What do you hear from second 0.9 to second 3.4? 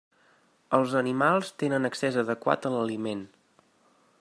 animals tenen accés adequat a l'aliment.